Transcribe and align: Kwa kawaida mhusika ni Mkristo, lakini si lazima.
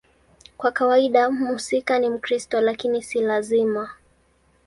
Kwa 0.57 0.71
kawaida 0.71 1.31
mhusika 1.31 1.99
ni 1.99 2.09
Mkristo, 2.09 2.61
lakini 2.61 3.03
si 3.03 3.21
lazima. 3.21 3.89